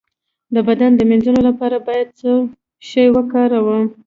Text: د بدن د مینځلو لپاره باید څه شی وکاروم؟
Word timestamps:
د 0.53 0.55
بدن 0.67 0.91
د 0.95 1.01
مینځلو 1.09 1.41
لپاره 1.49 1.77
باید 1.87 2.07
څه 2.19 2.31
شی 2.87 3.05
وکاروم؟ 3.15 3.85